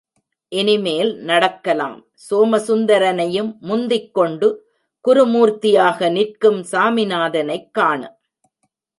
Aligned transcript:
இனிமேல் 0.51 1.17
நடக்கலாம் 1.19 1.97
சோமசுந்தரனையும் 2.29 3.51
முந்திக்கொண்டு 3.59 4.47
குரு 5.01 5.25
மூர்த்தியாக 5.27 6.11
நிற்கும் 6.11 6.61
சாமிநாதனைக் 6.71 7.71
காண. 7.71 8.19